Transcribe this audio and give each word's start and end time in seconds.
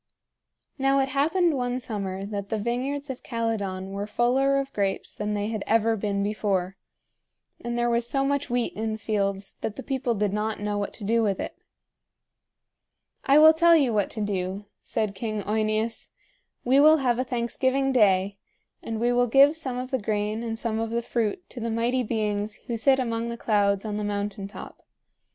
Now 0.79 0.97
it 0.99 1.09
happened 1.09 1.55
one 1.55 1.79
summer 1.79 2.25
that 2.25 2.49
the 2.49 2.57
vineyards 2.57 3.11
of 3.11 3.21
Calydon 3.21 3.91
were 3.91 4.07
fuller 4.07 4.57
of 4.57 4.73
grapes 4.73 5.13
than 5.13 5.35
they 5.35 5.49
had 5.49 5.63
ever 5.67 5.95
been 5.95 6.23
before, 6.23 6.75
and 7.63 7.77
there 7.77 7.87
was 7.87 8.09
so 8.09 8.25
much 8.25 8.49
wheat 8.49 8.73
in 8.73 8.93
the 8.93 8.97
fields 8.97 9.57
that 9.61 9.75
the 9.75 9.83
people 9.83 10.15
did 10.15 10.33
not 10.33 10.59
know 10.59 10.75
what 10.79 10.91
to 10.95 11.03
do 11.03 11.21
with 11.21 11.39
it. 11.39 11.55
"I 13.25 13.37
will 13.37 13.53
tell 13.53 13.75
you 13.75 13.93
what 13.93 14.09
to 14.09 14.21
do," 14.21 14.65
said 14.81 15.13
King 15.13 15.43
OEneus. 15.43 16.09
"We 16.63 16.79
will 16.79 16.97
have 16.97 17.19
a 17.19 17.23
thanksgiving 17.23 17.91
day, 17.91 18.39
and 18.81 18.99
we 18.99 19.13
will 19.13 19.27
give 19.27 19.55
some 19.55 19.77
of 19.77 19.91
the 19.91 20.01
grain 20.01 20.41
and 20.41 20.57
some 20.57 20.79
of 20.79 20.89
the 20.89 21.03
fruit 21.03 21.47
to 21.51 21.59
the 21.59 21.69
Mighty 21.69 22.01
Beings 22.01 22.55
who 22.65 22.75
sit 22.75 22.97
among 22.97 23.29
the 23.29 23.37
clouds 23.37 23.85
on 23.85 23.97
the 23.97 24.03
mountain 24.03 24.47
top. 24.47 24.83